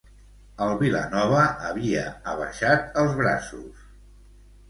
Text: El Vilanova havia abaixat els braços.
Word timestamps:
El 0.67 0.71
Vilanova 0.77 1.43
havia 1.67 2.05
abaixat 2.33 2.99
els 3.03 3.13
braços. 3.21 3.85